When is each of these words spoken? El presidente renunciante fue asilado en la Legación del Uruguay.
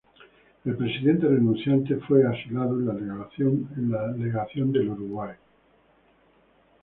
El 0.65 0.77
presidente 0.77 1.27
renunciante 1.27 1.97
fue 1.97 2.25
asilado 2.25 2.73
en 2.79 2.87
la 3.91 4.07
Legación 4.17 4.71
del 4.71 4.89
Uruguay. 4.89 5.35